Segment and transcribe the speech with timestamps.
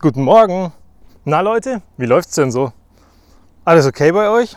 [0.00, 0.72] Guten Morgen.
[1.24, 2.72] Na Leute, wie läuft's denn so?
[3.64, 4.56] Alles okay bei euch?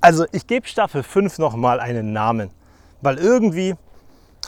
[0.00, 2.50] Also ich gebe Staffel 5 nochmal einen Namen,
[3.02, 3.74] weil irgendwie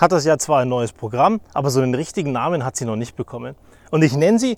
[0.01, 2.97] hat das ja zwar ein neues Programm, aber so einen richtigen Namen hat sie noch
[2.97, 3.57] nicht bekommen.
[3.91, 4.57] Und ich nenne sie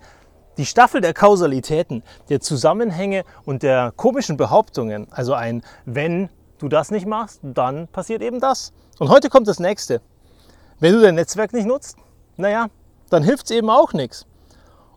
[0.58, 5.08] die Staffel der Kausalitäten, der Zusammenhänge und der komischen Behauptungen.
[5.10, 6.28] Also ein, wenn
[6.58, 8.72] du das nicht machst, dann passiert eben das.
[9.00, 10.02] Und heute kommt das nächste.
[10.78, 11.96] Wenn du dein Netzwerk nicht nutzt,
[12.36, 12.68] naja,
[13.10, 14.24] dann hilft es eben auch nichts.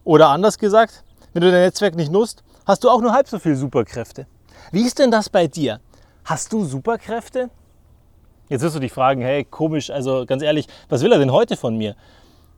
[0.06, 1.04] Oder anders gesagt,
[1.34, 4.28] wenn du dein Netzwerk nicht nutzt, hast du auch nur halb so viel Superkräfte.
[4.72, 5.80] Wie ist denn das bei dir?
[6.24, 7.50] Hast du Superkräfte?
[8.48, 11.58] Jetzt wirst du dich fragen, hey, komisch, also ganz ehrlich, was will er denn heute
[11.58, 11.96] von mir?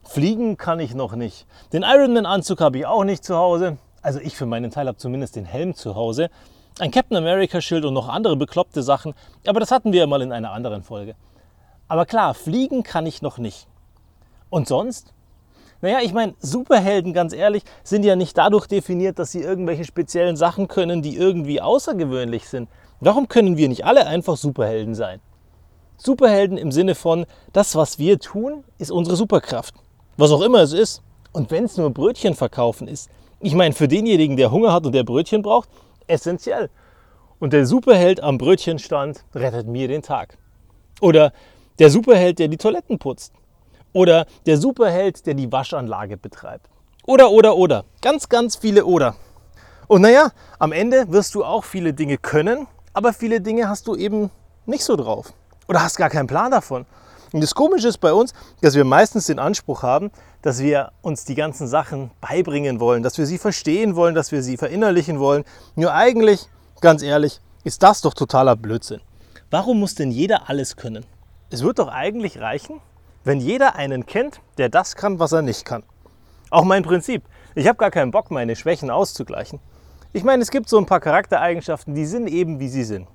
[0.03, 1.47] Fliegen kann ich noch nicht.
[1.71, 3.77] Den Ironman-Anzug habe ich auch nicht zu Hause.
[4.01, 6.29] Also ich für meinen Teil habe zumindest den Helm zu Hause.
[6.79, 9.13] Ein Captain America-Schild und noch andere bekloppte Sachen.
[9.45, 11.15] Aber das hatten wir ja mal in einer anderen Folge.
[11.87, 13.67] Aber klar, fliegen kann ich noch nicht.
[14.49, 15.13] Und sonst?
[15.81, 20.35] Naja, ich meine, Superhelden, ganz ehrlich, sind ja nicht dadurch definiert, dass sie irgendwelche speziellen
[20.35, 22.67] Sachen können, die irgendwie außergewöhnlich sind.
[22.99, 25.19] Warum können wir nicht alle einfach Superhelden sein?
[25.97, 29.75] Superhelden im Sinne von, das, was wir tun, ist unsere Superkraft.
[30.17, 31.03] Was auch immer es ist.
[31.31, 34.93] Und wenn es nur Brötchen verkaufen ist, ich meine, für denjenigen, der Hunger hat und
[34.93, 35.69] der Brötchen braucht,
[36.07, 36.71] essentiell.
[37.39, 40.39] Und der Superheld am Brötchenstand rettet mir den Tag.
[41.01, 41.33] Oder
[41.77, 43.31] der Superheld, der die Toiletten putzt.
[43.93, 46.69] Oder der Superheld, der die Waschanlage betreibt.
[47.05, 47.85] Oder, oder, oder.
[48.01, 49.15] Ganz, ganz viele Oder.
[49.87, 53.95] Und naja, am Ende wirst du auch viele Dinge können, aber viele Dinge hast du
[53.95, 54.29] eben
[54.65, 55.31] nicht so drauf.
[55.69, 56.85] Oder hast gar keinen Plan davon.
[57.31, 61.25] Und das Komische ist bei uns, dass wir meistens den Anspruch haben, dass wir uns
[61.25, 65.43] die ganzen Sachen beibringen wollen, dass wir sie verstehen wollen, dass wir sie verinnerlichen wollen.
[65.75, 66.47] Nur eigentlich,
[66.81, 69.01] ganz ehrlich, ist das doch totaler Blödsinn.
[69.49, 71.05] Warum muss denn jeder alles können?
[71.49, 72.81] Es wird doch eigentlich reichen,
[73.27, 75.83] wenn jeder einen kennt, der das kann, was er nicht kann.
[76.49, 77.23] Auch mein Prinzip.
[77.55, 79.59] Ich habe gar keinen Bock, meine Schwächen auszugleichen.
[80.13, 83.05] Ich meine, es gibt so ein paar Charaktereigenschaften, die sind eben, wie sie sind.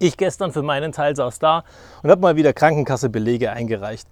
[0.00, 1.62] Ich gestern für meinen Teil saß da
[2.02, 4.08] und habe mal wieder Krankenkassebelege eingereicht,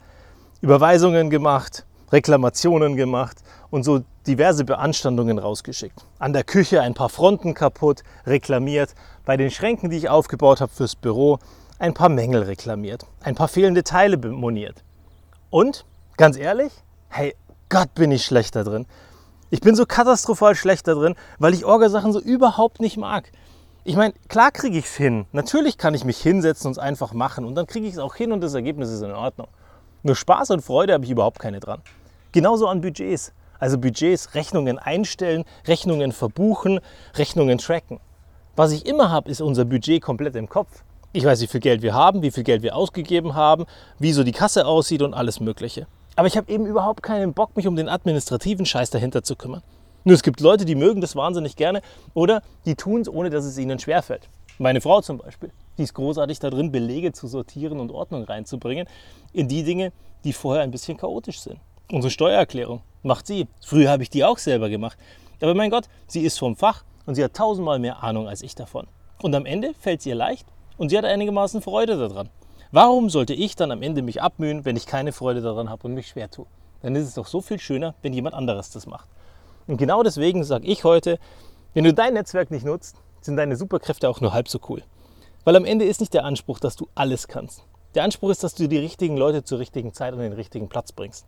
[0.61, 3.39] Überweisungen gemacht, Reklamationen gemacht
[3.71, 6.05] und so diverse Beanstandungen rausgeschickt.
[6.21, 8.95] An der Küche ein paar Fronten kaputt, reklamiert,
[9.25, 11.41] bei den Schränken, die ich aufgebaut habe fürs Büro,
[11.81, 14.85] ein paar Mängel reklamiert, ein paar fehlende Teile moniert.
[15.51, 15.87] Und,
[16.17, 16.73] ganz ehrlich,
[17.09, 17.35] hey,
[17.69, 18.87] Gott bin ich schlecht da drin.
[19.51, 23.33] Ich bin so katastrophal schlecht da drin, weil ich Orgasachen so überhaupt nicht mag.
[23.85, 25.27] Ich meine, klar kriege ich es hin.
[25.33, 27.47] Natürlich kann ich mich hinsetzen und es einfach machen.
[27.47, 29.49] Und dann kriege ich es auch hin und das Ergebnis ist in Ordnung.
[30.03, 31.81] Nur Spaß und Freude habe ich überhaupt keine dran.
[32.33, 33.33] Genauso an Budgets.
[33.59, 36.81] Also Budgets, Rechnungen einstellen, Rechnungen verbuchen,
[37.17, 37.99] Rechnungen tracken.
[38.55, 40.85] Was ich immer habe, ist unser Budget komplett im Kopf.
[41.19, 43.67] Ich weiß, wie viel Geld wir haben, wie viel Geld wir ausgegeben haben,
[43.99, 45.89] wie so die Kasse aussieht und alles Mögliche.
[46.15, 49.65] Aber ich habe eben überhaupt keinen Bock, mich um den administrativen Scheiß dahinter zu kümmern.
[50.05, 51.83] Nur es gibt Leute, die mögen das wahnsinnig gerne
[52.15, 54.29] oder die tun es, ohne dass es ihnen schwerfällt.
[54.59, 58.87] Meine Frau zum Beispiel, die ist großartig darin, Belege zu sortieren und Ordnung reinzubringen
[59.33, 59.91] in die Dinge,
[60.23, 61.59] die vorher ein bisschen chaotisch sind.
[61.91, 63.49] Unsere Steuererklärung macht sie.
[63.67, 64.97] Früher habe ich die auch selber gemacht.
[65.41, 68.55] Aber mein Gott, sie ist vom Fach und sie hat tausendmal mehr Ahnung als ich
[68.55, 68.87] davon.
[69.21, 70.47] Und am Ende fällt es ihr leicht
[70.79, 72.31] und sie hat einigermaßen Freude daran.
[72.71, 75.95] Warum sollte ich dann am Ende mich abmühen, wenn ich keine Freude daran habe und
[75.95, 76.47] mich schwer tue?
[76.81, 79.09] Dann ist es doch so viel schöner, wenn jemand anderes das macht.
[79.67, 81.19] Und genau deswegen sage ich heute,
[81.75, 84.83] wenn du dein Netzwerk nicht nutzt, sind deine Superkräfte auch nur halb so cool.
[85.45, 87.65] Weil am Ende ist nicht der Anspruch, dass du alles kannst.
[87.95, 90.93] Der Anspruch ist, dass du die richtigen Leute zur richtigen Zeit an den richtigen Platz
[90.93, 91.27] bringst.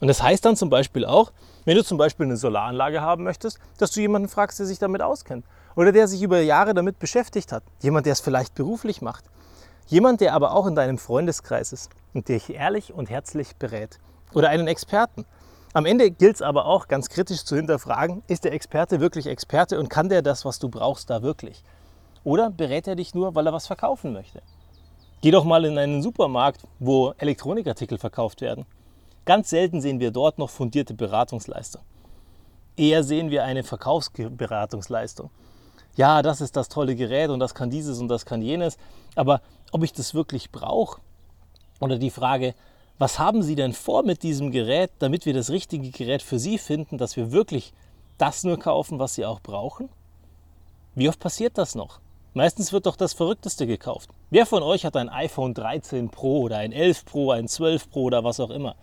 [0.00, 1.32] Und das heißt dann zum Beispiel auch,
[1.64, 5.02] wenn du zum Beispiel eine Solaranlage haben möchtest, dass du jemanden fragst, der sich damit
[5.02, 5.44] auskennt.
[5.76, 7.62] Oder der sich über Jahre damit beschäftigt hat.
[7.82, 9.24] Jemand, der es vielleicht beruflich macht.
[9.86, 13.98] Jemand, der aber auch in deinem Freundeskreis ist und dich ehrlich und herzlich berät.
[14.32, 15.26] Oder einen Experten.
[15.72, 19.78] Am Ende gilt es aber auch ganz kritisch zu hinterfragen, ist der Experte wirklich Experte
[19.78, 21.62] und kann der das, was du brauchst, da wirklich?
[22.24, 24.42] Oder berät er dich nur, weil er was verkaufen möchte?
[25.22, 28.66] Geh doch mal in einen Supermarkt, wo Elektronikartikel verkauft werden.
[29.24, 31.82] Ganz selten sehen wir dort noch fundierte Beratungsleistung.
[32.76, 35.30] Eher sehen wir eine Verkaufsberatungsleistung.
[35.96, 38.78] Ja, das ist das tolle Gerät und das kann dieses und das kann jenes,
[39.16, 41.00] aber ob ich das wirklich brauche?
[41.80, 42.54] Oder die Frage,
[42.98, 46.58] was haben Sie denn vor mit diesem Gerät, damit wir das richtige Gerät für Sie
[46.58, 47.72] finden, dass wir wirklich
[48.18, 49.88] das nur kaufen, was Sie auch brauchen?
[50.94, 52.00] Wie oft passiert das noch?
[52.34, 54.10] Meistens wird doch das Verrückteste gekauft.
[54.30, 58.02] Wer von euch hat ein iPhone 13 Pro oder ein 11 Pro, ein 12 Pro
[58.04, 58.76] oder was auch immer?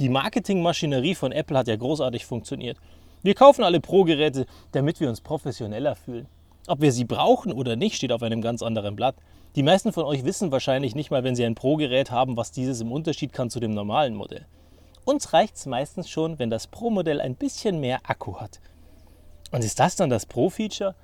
[0.00, 2.78] Die Marketingmaschinerie von Apple hat ja großartig funktioniert.
[3.22, 6.26] Wir kaufen alle Pro-Geräte, damit wir uns professioneller fühlen.
[6.68, 9.14] Ob wir sie brauchen oder nicht, steht auf einem ganz anderen Blatt.
[9.56, 12.80] Die meisten von euch wissen wahrscheinlich nicht mal, wenn sie ein Pro-Gerät haben, was dieses
[12.80, 14.46] im Unterschied kann zu dem normalen Modell.
[15.04, 18.58] Uns reicht es meistens schon, wenn das Pro-Modell ein bisschen mehr Akku hat.
[19.50, 20.94] Und ist das dann das Pro-Feature?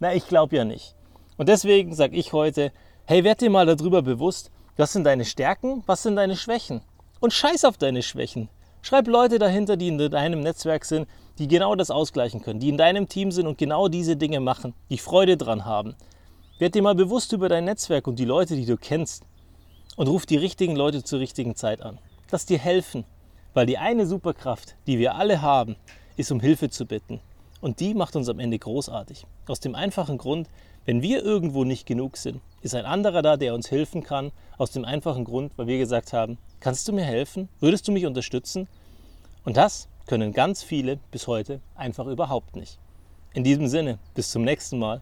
[0.00, 0.94] Na, ich glaube ja nicht.
[1.36, 2.72] Und deswegen sage ich heute,
[3.04, 6.80] hey, werd dir mal darüber bewusst, was sind deine Stärken, was sind deine Schwächen.
[7.20, 8.48] Und scheiß auf deine Schwächen.
[8.82, 12.78] Schreib Leute dahinter, die in deinem Netzwerk sind, die genau das ausgleichen können, die in
[12.78, 15.94] deinem Team sind und genau diese Dinge machen, die Freude dran haben.
[16.58, 19.24] Werd dir mal bewusst über dein Netzwerk und die Leute, die du kennst.
[19.96, 21.98] Und ruf die richtigen Leute zur richtigen Zeit an.
[22.30, 23.04] Lass dir helfen.
[23.54, 25.76] Weil die eine Superkraft, die wir alle haben,
[26.16, 27.20] ist um Hilfe zu bitten.
[27.60, 29.26] Und die macht uns am Ende großartig.
[29.46, 30.48] Aus dem einfachen Grund,
[30.84, 34.30] wenn wir irgendwo nicht genug sind, ist ein anderer da, der uns helfen kann.
[34.56, 37.48] Aus dem einfachen Grund, weil wir gesagt haben, kannst du mir helfen?
[37.60, 38.68] Würdest du mich unterstützen?
[39.44, 42.78] Und das können ganz viele bis heute einfach überhaupt nicht.
[43.34, 45.00] In diesem Sinne, bis zum nächsten Mal